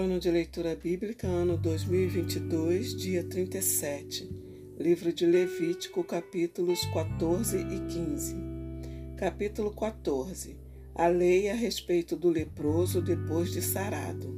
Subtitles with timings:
[0.00, 4.30] Plano de Leitura Bíblica, ano 2022, dia 37.
[4.78, 8.34] Livro de Levítico, capítulos 14 e 15.
[9.18, 10.56] Capítulo 14.
[10.94, 14.34] A lei a respeito do leproso depois de sarado.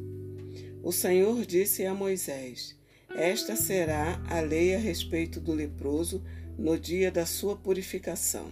[0.82, 2.76] O Senhor disse a Moisés:
[3.14, 6.24] Esta será a lei a respeito do leproso
[6.58, 8.46] no dia da sua purificação.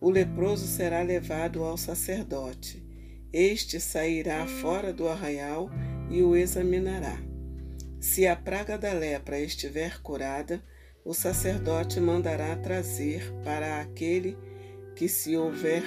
[0.00, 2.82] O leproso será levado ao sacerdote.
[3.32, 5.70] Este sairá fora do arraial
[6.10, 7.18] e o examinará.
[8.00, 10.62] Se a praga da lepra estiver curada,
[11.04, 14.36] o sacerdote mandará trazer para aquele
[14.94, 15.82] que se houver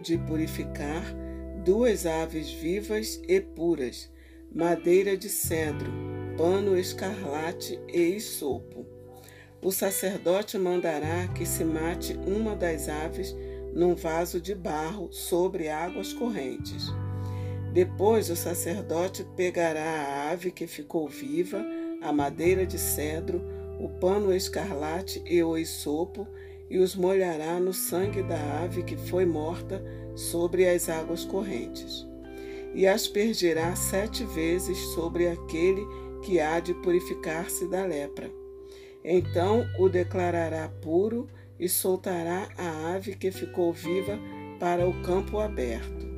[0.00, 1.04] de purificar
[1.64, 4.10] duas aves vivas e puras,
[4.54, 5.90] madeira de cedro,
[6.36, 8.86] pano escarlate e isopo.
[9.62, 13.34] O sacerdote mandará que se mate uma das aves
[13.74, 16.86] num vaso de barro sobre águas correntes.
[17.76, 21.62] Depois o sacerdote pegará a ave que ficou viva,
[22.00, 23.44] a madeira de cedro,
[23.78, 26.26] o pano escarlate e o isopo
[26.70, 32.06] e os molhará no sangue da ave que foi morta sobre as águas correntes.
[32.74, 35.86] E aspergirá sete vezes sobre aquele
[36.24, 38.30] que há de purificar-se da lepra.
[39.04, 41.26] Então o declarará puro
[41.60, 44.18] e soltará a ave que ficou viva
[44.58, 46.15] para o campo aberto.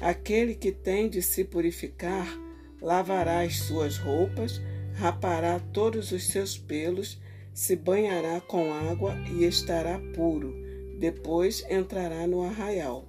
[0.00, 2.26] Aquele que tem de se purificar
[2.80, 4.60] lavará as suas roupas,
[4.94, 7.20] rapará todos os seus pelos,
[7.52, 10.54] se banhará com água e estará puro.
[10.98, 13.04] Depois entrará no arraial.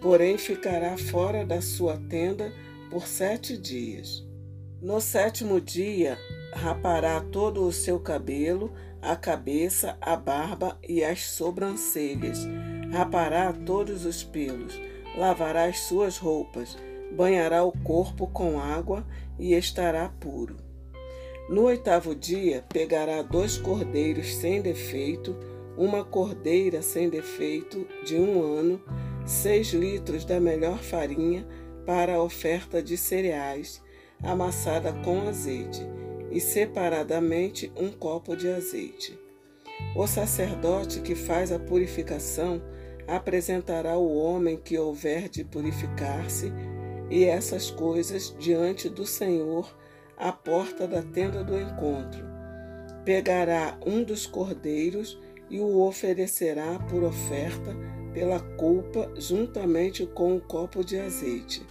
[0.00, 2.50] Porém, ficará fora da sua tenda
[2.90, 4.26] por sete dias.
[4.80, 6.18] No sétimo dia,
[6.54, 8.72] rapará todo o seu cabelo,
[9.02, 12.38] a cabeça, a barba e as sobrancelhas.
[12.90, 16.76] Rapará todos os pelos lavará as suas roupas,
[17.12, 19.06] banhará o corpo com água
[19.38, 20.56] e estará puro.
[21.48, 25.36] No oitavo dia, pegará dois cordeiros sem defeito,
[25.76, 28.80] uma cordeira sem defeito de um ano,
[29.26, 31.46] seis litros da melhor farinha
[31.84, 33.82] para a oferta de cereais,
[34.22, 35.84] amassada com azeite,
[36.30, 39.18] e separadamente um copo de azeite.
[39.94, 42.62] O sacerdote que faz a purificação
[43.06, 46.52] apresentará o homem que houver de purificar-se,
[47.10, 49.74] e essas coisas diante do Senhor
[50.16, 52.24] à porta da tenda do encontro.
[53.04, 55.20] Pegará um dos cordeiros
[55.50, 57.76] e o oferecerá por oferta
[58.14, 61.66] pela culpa, juntamente com um copo de azeite,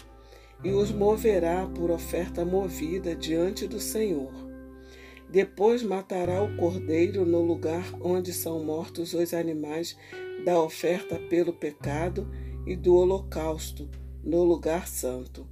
[0.63, 4.50] e os moverá por oferta movida diante do Senhor.
[5.31, 9.97] Depois matará o cordeiro no lugar onde são mortos os animais
[10.43, 12.29] da oferta pelo pecado
[12.67, 13.89] e do holocausto
[14.21, 15.47] no lugar santo,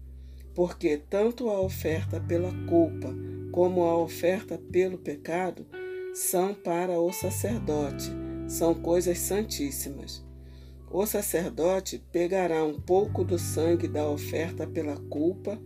[0.53, 3.15] porque tanto a oferta pela culpa
[3.53, 5.65] como a oferta pelo pecado
[6.13, 8.11] são para o sacerdote,
[8.49, 10.25] são coisas santíssimas.
[10.91, 15.57] O sacerdote pegará um pouco do sangue da oferta pela culpa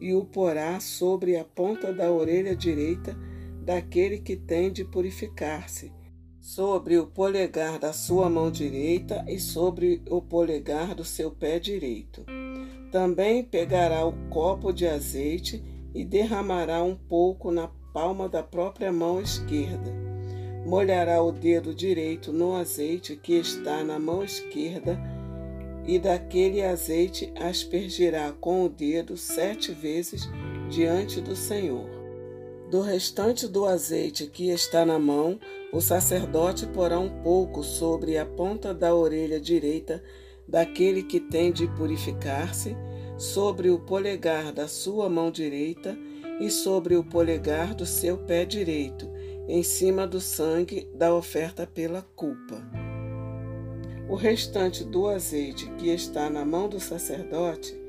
[0.00, 3.16] e o porá sobre a ponta da orelha direita
[3.66, 5.92] daquele que tem de purificar-se
[6.40, 12.24] sobre o polegar da sua mão direita e sobre o polegar do seu pé direito.
[12.92, 19.20] Também pegará o copo de azeite e derramará um pouco na palma da própria mão
[19.20, 19.92] esquerda.
[20.64, 24.96] Molhará o dedo direito no azeite que está na mão esquerda
[25.84, 30.28] e daquele azeite aspergirá com o dedo sete vezes
[30.70, 31.95] diante do Senhor.
[32.70, 35.38] Do restante do azeite que está na mão,
[35.72, 40.02] o sacerdote porá um pouco sobre a ponta da orelha direita
[40.48, 42.76] daquele que tem de purificar-se,
[43.16, 45.96] sobre o polegar da sua mão direita
[46.40, 49.08] e sobre o polegar do seu pé direito,
[49.48, 52.60] em cima do sangue da oferta pela culpa.
[54.08, 57.80] O restante do azeite que está na mão do sacerdote,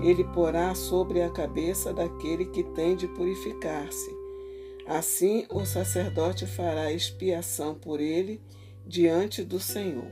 [0.00, 4.19] ele porá sobre a cabeça daquele que tem de purificar-se
[4.90, 8.40] Assim o sacerdote fará expiação por ele
[8.84, 10.10] diante do Senhor.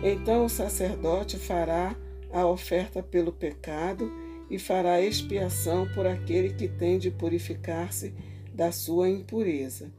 [0.00, 1.96] Então o sacerdote fará
[2.32, 4.12] a oferta pelo pecado
[4.48, 8.14] e fará expiação por aquele que tem de purificar-se
[8.54, 9.90] da sua impureza.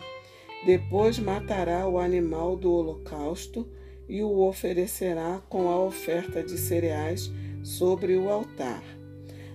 [0.65, 3.67] Depois matará o animal do holocausto
[4.07, 7.29] e o oferecerá com a oferta de cereais
[7.61, 8.81] sobre o altar.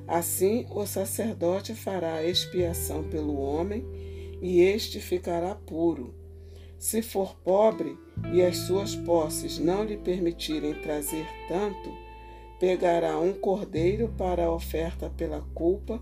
[0.07, 3.83] Assim, o sacerdote fará expiação pelo homem
[4.45, 6.15] e este ficará puro.
[6.79, 7.97] Se for pobre
[8.31, 11.91] e as suas posses não lhe permitirem trazer tanto,
[12.61, 15.99] pegará um cordeiro para a oferta pela culpa,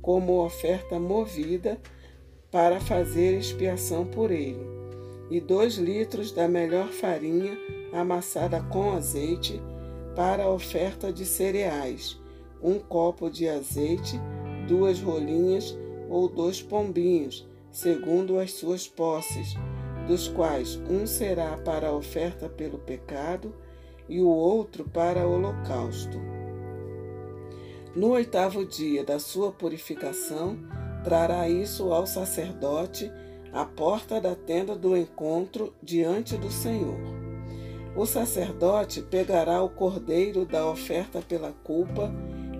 [0.00, 1.78] como oferta movida
[2.50, 4.64] para fazer expiação por ele,
[5.30, 7.58] e dois litros da melhor farinha
[7.92, 9.60] amassada com azeite
[10.16, 12.18] para a oferta de cereais,
[12.62, 14.18] um copo de azeite,
[14.66, 15.76] duas rolinhas
[16.08, 19.54] ou dois pombinhos, segundo as suas posses,
[20.06, 23.54] dos quais um será para a oferta pelo pecado
[24.08, 26.20] e o outro para o holocausto.
[27.96, 30.58] No oitavo dia da sua purificação,
[31.02, 33.10] trará isso ao sacerdote
[33.52, 36.98] à porta da tenda do encontro diante do Senhor.
[37.94, 42.10] O sacerdote pegará o cordeiro da oferta pela culpa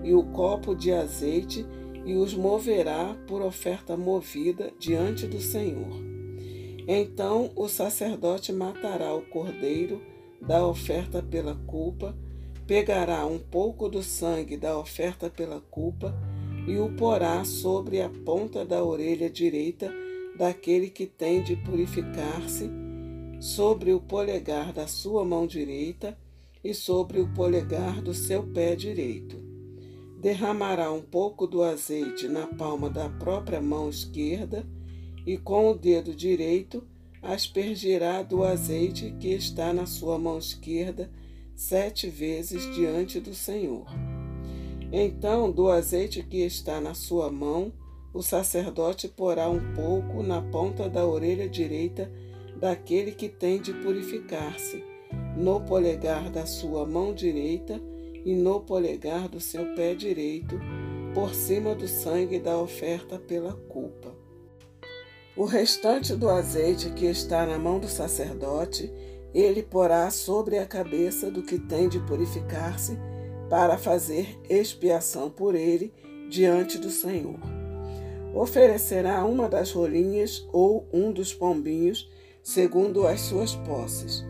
[0.03, 1.65] e o copo de azeite
[2.05, 6.01] e os moverá por oferta movida diante do Senhor.
[6.87, 10.01] Então o sacerdote matará o cordeiro
[10.41, 12.15] da oferta pela culpa,
[12.67, 16.13] pegará um pouco do sangue da oferta pela culpa
[16.67, 19.93] e o porá sobre a ponta da orelha direita
[20.37, 22.69] daquele que tem de purificar-se,
[23.39, 26.17] sobre o polegar da sua mão direita
[26.63, 29.52] e sobre o polegar do seu pé direito.
[30.23, 34.65] Derramará um pouco do azeite na palma da própria mão esquerda
[35.25, 36.81] e com o dedo direito
[37.21, 41.11] aspergirá do azeite que está na sua mão esquerda
[41.53, 43.85] sete vezes diante do Senhor.
[44.93, 47.73] Então, do azeite que está na sua mão,
[48.13, 52.09] o sacerdote porá um pouco na ponta da orelha direita
[52.57, 54.81] daquele que tem de purificar-se,
[55.35, 57.81] no polegar da sua mão direita
[58.25, 60.59] e no polegar do seu pé direito,
[61.13, 64.15] por cima do sangue da oferta pela culpa.
[65.35, 68.91] O restante do azeite que está na mão do sacerdote,
[69.33, 72.97] ele porá sobre a cabeça do que tem de purificar-se
[73.49, 75.91] para fazer expiação por ele
[76.29, 77.39] diante do Senhor.
[78.33, 82.09] Oferecerá uma das rolinhas ou um dos pombinhos,
[82.41, 84.23] segundo as suas posses.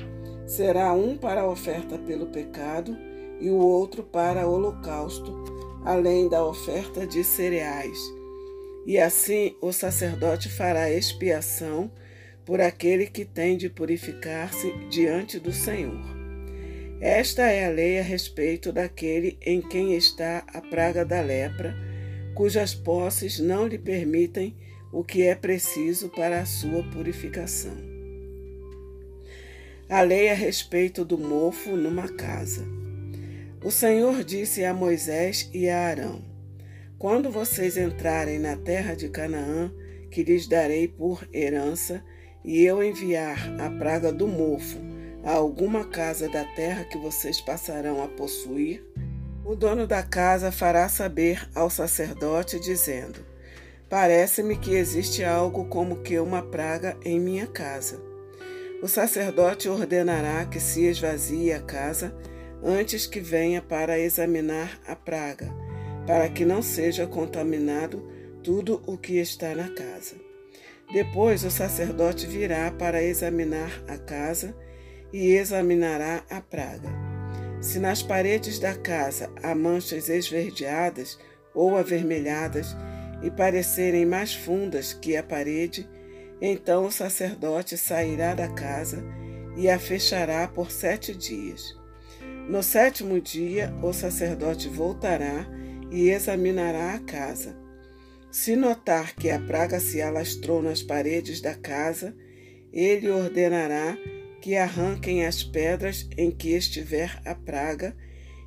[0.46, 2.98] Será um para a oferta pelo pecado
[3.44, 5.34] e o outro para holocausto,
[5.84, 8.00] além da oferta de cereais.
[8.86, 11.92] E assim o sacerdote fará expiação
[12.46, 16.02] por aquele que tem de purificar-se diante do Senhor.
[17.02, 21.76] Esta é a lei a respeito daquele em quem está a praga da lepra,
[22.34, 24.56] cujas posses não lhe permitem
[24.90, 27.76] o que é preciso para a sua purificação.
[29.90, 32.83] A lei a respeito do mofo numa casa.
[33.64, 36.22] O Senhor disse a Moisés e a Arão:
[37.00, 39.72] Quando vocês entrarem na terra de Canaã,
[40.12, 42.04] que lhes darei por herança,
[42.44, 44.78] e eu enviar a praga do mofo,
[45.24, 48.84] a alguma casa da terra que vocês passarão a possuir,
[49.46, 53.26] o dono da casa fará saber ao sacerdote, dizendo:
[53.90, 57.98] Parece-me que existe algo como que uma praga em minha casa.
[58.82, 62.14] O sacerdote ordenará que se esvazie a casa
[62.64, 65.54] antes que venha para examinar a praga,
[66.08, 68.08] para que não seja contaminado
[68.42, 70.16] tudo o que está na casa.
[70.92, 74.56] Depois o sacerdote virá para examinar a casa
[75.12, 76.90] e examinará a praga.
[77.62, 81.18] Se nas paredes da casa há manchas esverdeadas
[81.54, 82.76] ou avermelhadas
[83.22, 85.90] e parecerem mais fundas que a parede,
[86.42, 89.04] então o sacerdote sairá da casa
[89.56, 91.83] e a fechará por sete dias.
[92.48, 95.48] No sétimo dia, o sacerdote voltará
[95.90, 97.56] e examinará a casa.
[98.30, 102.14] Se notar que a praga se alastrou nas paredes da casa,
[102.74, 103.98] ele ordenará
[104.42, 107.96] que arranquem as pedras em que estiver a praga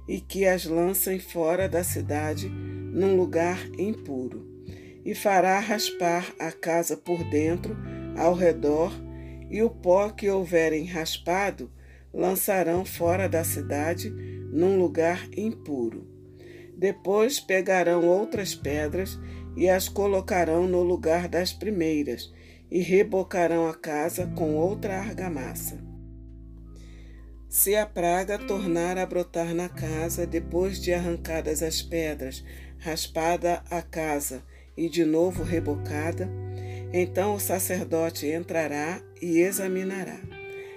[0.07, 4.47] e que as lancem fora da cidade num lugar impuro.
[5.07, 7.75] E fará raspar a casa por dentro,
[8.17, 8.93] ao redor,
[9.49, 11.71] e o pó que houverem raspado
[12.13, 14.11] lançarão fora da cidade
[14.53, 16.07] num lugar impuro.
[16.77, 19.19] Depois pegarão outras pedras
[19.57, 22.33] e as colocarão no lugar das primeiras,
[22.71, 25.79] e rebocarão a casa com outra argamassa.
[27.49, 32.45] Se a praga tornar a brotar na casa, depois de arrancadas as pedras,
[32.79, 34.43] raspada a casa
[34.77, 36.29] e de novo rebocada,
[36.93, 40.36] então o sacerdote entrará e examinará.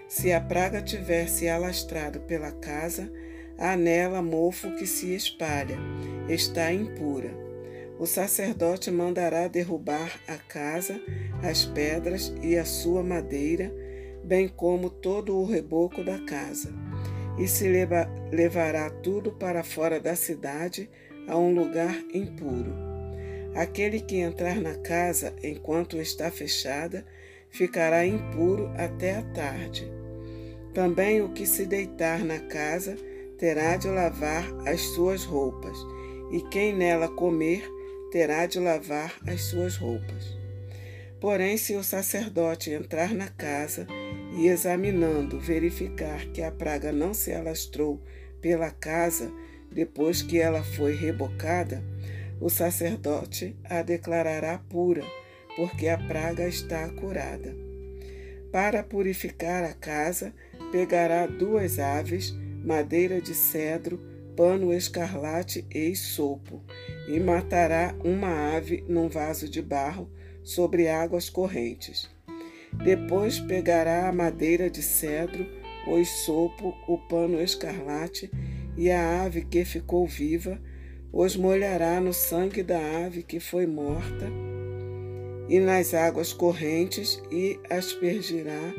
[0.09, 3.11] Se a praga tiver se alastrado pela casa,
[3.59, 5.77] há nela mofo que se espalha,
[6.27, 7.29] está impura.
[7.99, 10.99] O sacerdote mandará derrubar a casa,
[11.43, 13.71] as pedras e a sua madeira,
[14.23, 16.73] bem como todo o reboco da casa,
[17.37, 20.89] e se leva, levará tudo para fora da cidade,
[21.27, 22.73] a um lugar impuro.
[23.53, 27.05] Aquele que entrar na casa enquanto está fechada
[27.51, 29.98] ficará impuro até a tarde.
[30.73, 32.95] Também o que se deitar na casa
[33.37, 35.77] terá de lavar as suas roupas,
[36.31, 37.63] e quem nela comer
[38.11, 40.37] terá de lavar as suas roupas.
[41.19, 43.87] Porém, se o sacerdote entrar na casa
[44.37, 48.01] e, examinando, verificar que a praga não se alastrou
[48.41, 49.31] pela casa
[49.71, 51.83] depois que ela foi rebocada,
[52.39, 55.03] o sacerdote a declarará pura,
[55.55, 57.53] porque a praga está curada.
[58.51, 60.33] Para purificar a casa,
[60.71, 63.99] pegará duas aves, madeira de cedro,
[64.35, 66.61] pano escarlate e sopo,
[67.07, 70.09] e matará uma ave num vaso de barro
[70.43, 72.09] sobre águas correntes.
[72.83, 75.45] Depois pegará a madeira de cedro,
[75.87, 78.29] o sopo, o pano escarlate
[78.77, 80.61] e a ave que ficou viva,
[81.11, 84.27] os molhará no sangue da ave que foi morta
[85.49, 88.71] e nas águas correntes e aspergirá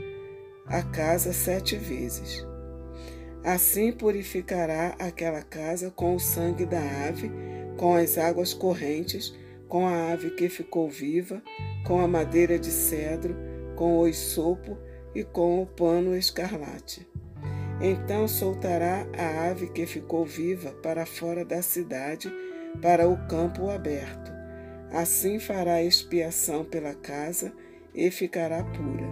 [0.71, 2.47] a casa sete vezes.
[3.45, 7.31] Assim purificará aquela casa com o sangue da ave,
[7.77, 9.35] com as águas correntes,
[9.69, 11.43] com a ave que ficou viva,
[11.85, 13.37] com a madeira de cedro,
[13.75, 14.79] com o isopo
[15.15, 17.09] e com o pano escarlate.
[17.81, 22.31] Então soltará a ave que ficou viva para fora da cidade,
[22.81, 24.31] para o campo aberto.
[24.93, 27.53] Assim fará expiação pela casa
[27.95, 29.10] e ficará pura.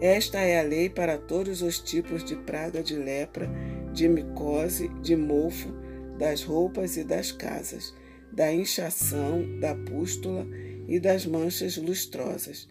[0.00, 3.48] Esta é a lei para todos os tipos de praga de lepra,
[3.94, 5.70] de micose, de mofo,
[6.18, 7.94] das roupas e das casas,
[8.30, 10.46] da inchação, da pústula
[10.86, 12.68] e das manchas lustrosas,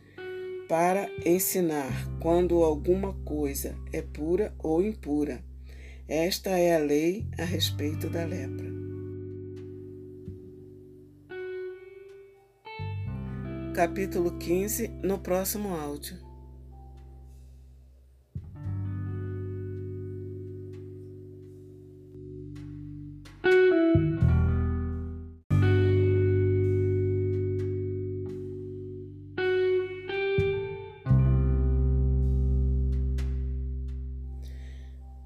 [0.70, 5.44] para ensinar quando alguma coisa é pura ou impura.
[6.08, 8.72] Esta é a lei a respeito da lepra.
[13.74, 16.25] Capítulo 15 no próximo áudio.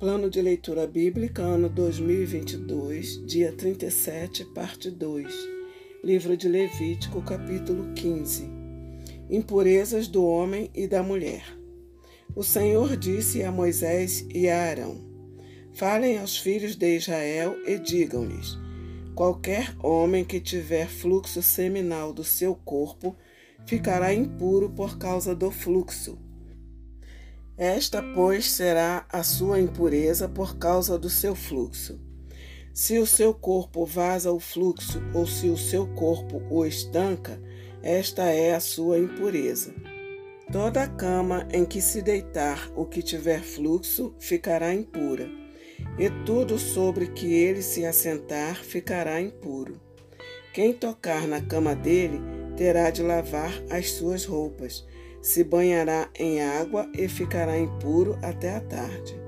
[0.10, 5.32] Plano de Leitura Bíblica, ano 2022, dia 37, parte 2.
[6.04, 8.50] Livro de Levítico, capítulo 15.
[9.30, 11.44] Impurezas do homem e da mulher.
[12.36, 15.00] O Senhor disse a Moisés e a Arão:
[15.74, 18.58] Falem aos filhos de Israel e digam-lhes:
[19.14, 23.16] Qualquer homem que tiver fluxo seminal do seu corpo
[23.68, 26.18] ficará impuro por causa do fluxo
[27.60, 32.00] esta, pois, será a sua impureza por causa do seu fluxo.
[32.74, 37.38] Se o seu corpo vaza o fluxo ou se o seu corpo o estanca,
[37.84, 39.76] esta é a sua impureza.
[40.50, 45.30] Toda cama em que se deitar o que tiver fluxo ficará impura,
[45.98, 49.80] e tudo sobre que ele se assentar ficará impuro.
[50.54, 52.22] Quem tocar na cama dele
[52.56, 54.88] terá de lavar as suas roupas,
[55.22, 59.20] se banhará em água e ficará impuro até a tarde.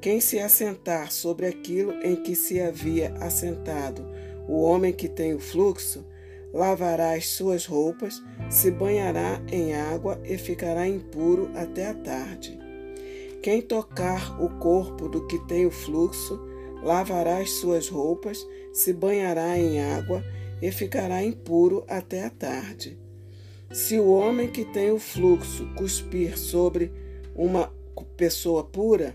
[0.00, 4.06] Quem se assentar sobre aquilo em que se havia assentado
[4.48, 6.04] o homem que tem o fluxo,
[6.52, 12.58] lavará as suas roupas, se banhará em água e ficará impuro até a tarde.
[13.42, 16.40] Quem tocar o corpo do que tem o fluxo,
[16.82, 20.24] lavará as suas roupas, se banhará em água
[20.60, 22.98] e ficará impuro até a tarde.
[23.72, 26.90] Se o homem que tem o fluxo cuspir sobre
[27.36, 27.72] uma
[28.16, 29.14] pessoa pura,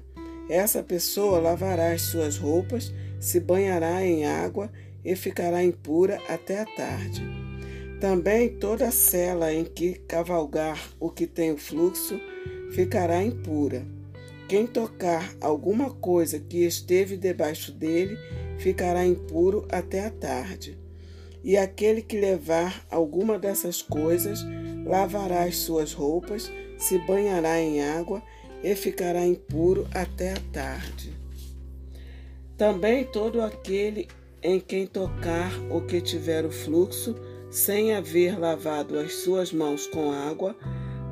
[0.50, 4.72] essa pessoa lavará as suas roupas, se banhará em água
[5.04, 7.22] e ficará impura até a tarde.
[8.00, 12.18] Também toda cela em que cavalgar o que tem o fluxo
[12.72, 13.86] ficará impura.
[14.48, 18.18] Quem tocar alguma coisa que esteve debaixo dele
[18.58, 20.85] ficará impuro até a tarde.
[21.46, 24.44] E aquele que levar alguma dessas coisas
[24.84, 28.24] lavará as suas roupas, se banhará em água
[28.64, 31.14] e ficará impuro até a tarde.
[32.58, 34.08] Também todo aquele
[34.42, 37.16] em quem tocar o que tiver o fluxo,
[37.52, 40.56] sem haver lavado as suas mãos com água,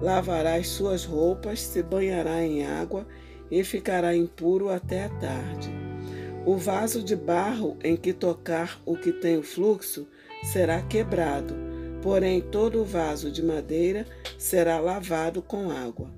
[0.01, 3.07] lavará as suas roupas, se banhará em água
[3.51, 5.69] e ficará impuro até a tarde.
[6.43, 10.07] O vaso de barro em que tocar o que tem o fluxo
[10.43, 11.55] será quebrado,
[12.01, 14.05] porém todo o vaso de madeira
[14.37, 16.11] será lavado com água.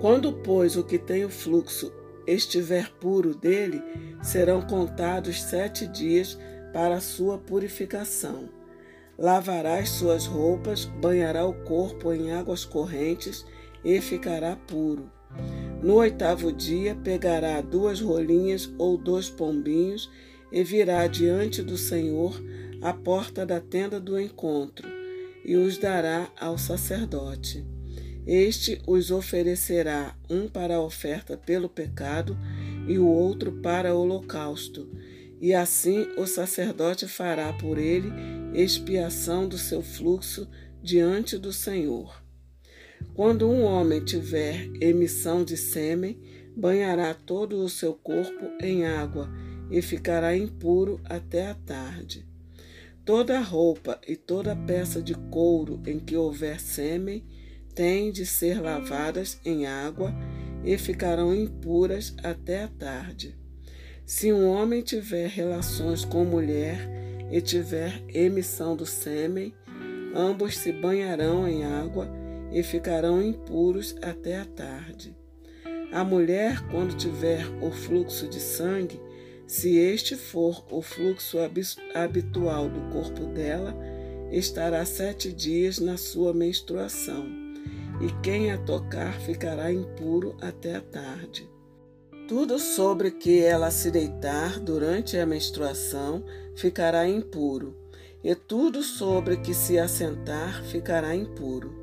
[0.00, 1.92] Quando, pois, o que tem o fluxo
[2.26, 3.82] estiver puro dele,
[4.22, 6.38] serão contados sete dias
[6.72, 8.48] para a sua purificação.
[9.18, 13.44] Lavará as suas roupas, banhará o corpo em águas correntes
[13.84, 15.10] e ficará puro.
[15.82, 20.10] No oitavo dia, pegará duas rolinhas ou dois pombinhos
[20.50, 22.40] e virá diante do Senhor
[22.80, 24.88] à porta da tenda do encontro
[25.44, 27.64] e os dará ao sacerdote.
[28.26, 32.36] Este os oferecerá um para a oferta pelo pecado
[32.86, 34.88] e o outro para o holocausto.
[35.40, 38.12] E assim o sacerdote fará por ele
[38.54, 40.46] expiação do seu fluxo
[40.82, 42.22] diante do Senhor.
[43.14, 46.20] Quando um homem tiver emissão de sêmen,
[46.54, 49.30] banhará todo o seu corpo em água
[49.70, 52.29] e ficará impuro até a tarde.
[53.04, 57.24] Toda roupa e toda peça de couro em que houver sêmen
[57.74, 60.14] têm de ser lavadas em água
[60.64, 63.36] e ficarão impuras até a tarde.
[64.04, 66.78] Se um homem tiver relações com mulher
[67.30, 69.54] e tiver emissão do sêmen,
[70.14, 72.08] ambos se banharão em água
[72.52, 75.16] e ficarão impuros até a tarde.
[75.92, 79.00] A mulher, quando tiver o fluxo de sangue,
[79.50, 81.36] se este for o fluxo
[81.92, 83.76] habitual do corpo dela,
[84.30, 87.26] estará sete dias na sua menstruação,
[88.00, 91.50] e quem a tocar ficará impuro até a tarde.
[92.28, 97.76] Tudo sobre que ela se deitar durante a menstruação ficará impuro,
[98.22, 101.74] e tudo sobre que se assentar ficará impuro.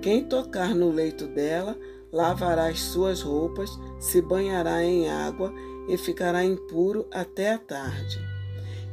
[0.00, 1.76] Quem tocar no leito dela
[2.12, 5.52] lavará as suas roupas, se banhará em água
[5.88, 8.18] e ficará impuro até a tarde.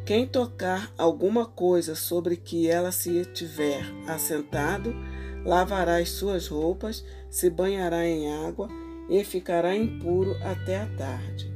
[0.05, 4.95] Quem tocar alguma coisa sobre que ela se tiver assentado,
[5.43, 8.69] lavará as suas roupas, se banhará em água
[9.09, 11.53] e ficará impuro até a tarde.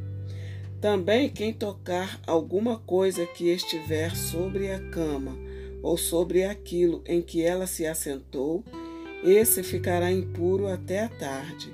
[0.81, 5.37] Também quem tocar alguma coisa que estiver sobre a cama
[5.81, 8.63] ou sobre aquilo em que ela se assentou,
[9.23, 11.73] esse ficará impuro até a tarde.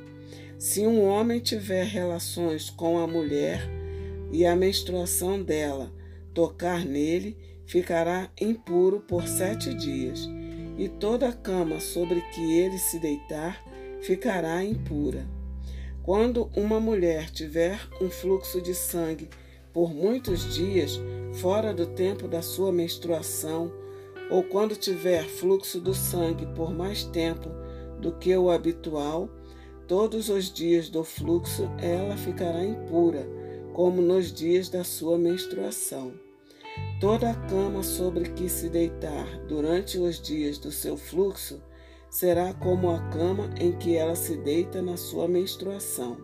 [0.58, 3.62] Se um homem tiver relações com a mulher
[4.32, 5.92] e a menstruação dela
[6.34, 10.28] tocar nele, ficará impuro por sete dias,
[10.78, 13.64] e toda a cama sobre que ele se deitar
[14.02, 15.28] ficará impura.
[16.04, 19.30] Quando uma mulher tiver um fluxo de sangue
[19.74, 21.00] por muitos dias,
[21.34, 23.72] fora do tempo da sua menstruação,
[24.30, 27.50] ou quando tiver fluxo do sangue por mais tempo
[28.00, 29.30] do que o habitual,
[29.88, 33.26] Todos os dias do fluxo ela ficará impura,
[33.72, 36.12] como nos dias da sua menstruação.
[37.00, 41.62] Toda a cama sobre que se deitar durante os dias do seu fluxo
[42.10, 46.18] será como a cama em que ela se deita na sua menstruação.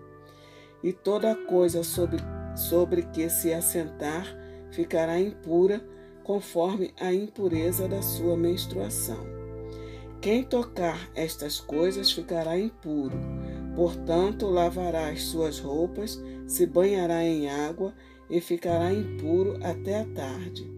[0.84, 2.18] E toda coisa sobre,
[2.58, 4.26] sobre que se assentar
[4.72, 5.82] ficará impura,
[6.24, 9.26] conforme a impureza da sua menstruação.
[10.22, 13.18] Quem tocar estas coisas ficará impuro
[13.76, 17.94] Portanto, lavará as suas roupas, se banhará em água
[18.30, 20.72] e ficará impuro até a tarde.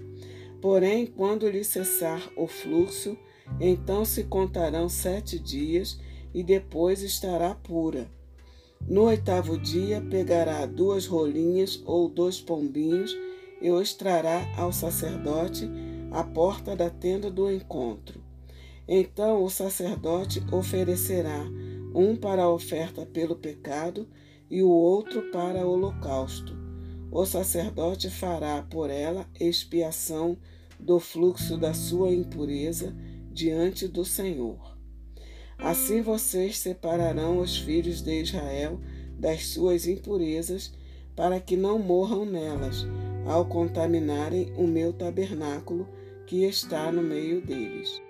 [0.62, 3.18] Porém, quando lhe cessar o fluxo,
[3.60, 6.00] então se contarão sete dias
[6.34, 8.10] e depois estará pura.
[8.88, 13.16] No oitavo dia, pegará duas rolinhas ou dois pombinhos
[13.62, 15.70] e os trará ao sacerdote
[16.12, 18.22] à porta da tenda do encontro.
[18.88, 21.46] Então o sacerdote oferecerá
[21.94, 24.08] um para a oferta pelo pecado
[24.50, 26.56] e o outro para o holocausto.
[27.12, 30.38] O sacerdote fará por ela expiação
[30.80, 32.96] do fluxo da sua impureza
[33.32, 34.76] diante do Senhor.
[35.58, 38.80] Assim vocês separarão os filhos de Israel
[39.18, 40.74] das suas impurezas,
[41.16, 42.86] para que não morram nelas,
[43.26, 45.88] ao contaminarem o meu tabernáculo
[46.26, 48.02] que está no meio deles.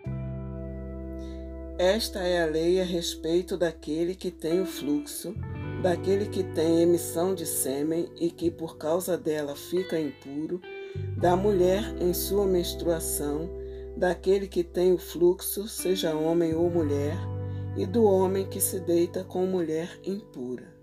[1.78, 5.36] Esta é a lei a respeito daquele que tem o fluxo,
[5.82, 10.62] daquele que tem emissão de sêmen e que por causa dela fica impuro,
[11.18, 13.50] da mulher em sua menstruação,
[13.98, 17.18] daquele que tem o fluxo, seja homem ou mulher,
[17.76, 20.75] e do homem que se deita com mulher impura.